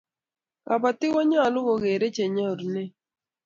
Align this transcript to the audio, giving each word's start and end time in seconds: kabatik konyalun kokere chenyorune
kabatik 0.67 1.11
konyalun 1.13 1.65
kokere 1.67 2.07
chenyorune 2.15 2.83